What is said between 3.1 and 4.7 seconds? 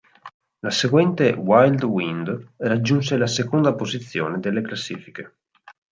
la seconda posizione delle